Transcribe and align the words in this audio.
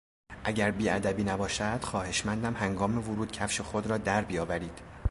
اگر 0.43 0.71
بیادبی 0.71 1.23
نباشد 1.23 1.81
خواهشمندم 1.81 2.53
هنگام 2.53 2.97
ورود 2.97 3.31
کفش 3.31 3.61
خود 3.61 3.87
را 3.87 3.97
در 3.97 4.23
بیاورید. 4.23 4.81